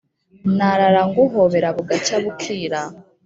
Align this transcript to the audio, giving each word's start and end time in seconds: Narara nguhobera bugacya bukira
Narara 0.57 1.01
nguhobera 1.07 1.69
bugacya 1.75 2.15
bukira 2.23 2.79